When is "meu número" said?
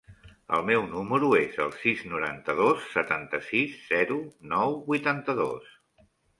0.69-1.29